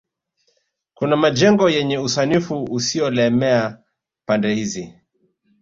Kuna 0.93 1.15
majengo 1.15 1.69
yenye 1.69 1.97
usanifu 1.97 2.63
usioelemea 2.63 3.77
pande 4.25 4.53
hizi 4.55 4.93